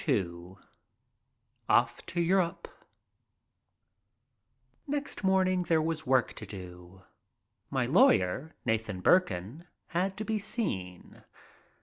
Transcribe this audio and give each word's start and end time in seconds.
II 0.07 0.55
OFF 1.69 2.03
TO 2.07 2.21
EUROPE 2.21 2.67
NEXT 4.87 5.23
morning 5.23 5.61
there 5.65 5.79
was 5.79 6.07
work 6.07 6.33
to 6.33 6.45
do. 6.47 7.03
My 7.69 7.85
lawyer, 7.85 8.55
Nathan 8.65 9.01
Burkan, 9.01 9.67
had 9.89 10.17
to 10.17 10.25
be 10.25 10.39
seen. 10.39 11.23